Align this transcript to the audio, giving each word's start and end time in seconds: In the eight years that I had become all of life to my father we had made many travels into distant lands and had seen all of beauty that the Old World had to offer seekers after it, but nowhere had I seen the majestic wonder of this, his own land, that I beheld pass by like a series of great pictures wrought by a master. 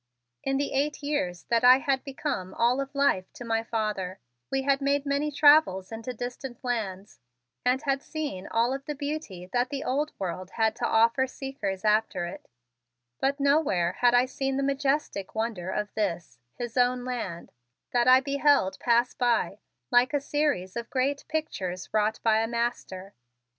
In 0.43 0.57
the 0.57 0.73
eight 0.73 1.03
years 1.03 1.43
that 1.49 1.63
I 1.63 1.77
had 1.77 2.03
become 2.03 2.55
all 2.55 2.81
of 2.81 2.95
life 2.95 3.31
to 3.33 3.45
my 3.45 3.61
father 3.61 4.19
we 4.49 4.63
had 4.63 4.81
made 4.81 5.05
many 5.05 5.31
travels 5.31 5.91
into 5.91 6.11
distant 6.11 6.63
lands 6.63 7.19
and 7.63 7.83
had 7.83 8.01
seen 8.01 8.47
all 8.47 8.73
of 8.73 8.83
beauty 8.97 9.45
that 9.53 9.69
the 9.69 9.83
Old 9.83 10.11
World 10.17 10.49
had 10.57 10.75
to 10.77 10.87
offer 10.87 11.27
seekers 11.27 11.85
after 11.85 12.25
it, 12.25 12.49
but 13.19 13.39
nowhere 13.39 13.91
had 13.99 14.15
I 14.15 14.25
seen 14.25 14.57
the 14.57 14.63
majestic 14.63 15.35
wonder 15.35 15.69
of 15.69 15.93
this, 15.93 16.39
his 16.55 16.77
own 16.77 17.05
land, 17.05 17.51
that 17.91 18.07
I 18.07 18.21
beheld 18.21 18.79
pass 18.79 19.13
by 19.13 19.59
like 19.91 20.15
a 20.15 20.19
series 20.19 20.75
of 20.75 20.89
great 20.89 21.25
pictures 21.27 21.89
wrought 21.93 22.19
by 22.23 22.39
a 22.39 22.47
master. 22.47 23.13